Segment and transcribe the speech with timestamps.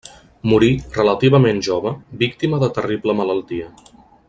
[0.53, 1.91] Morí, relativament jove,
[2.23, 3.71] víctima de terrible malaltia.